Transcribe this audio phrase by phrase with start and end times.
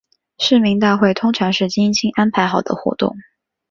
[0.39, 3.15] 市民大会通常是精心安排好的活动。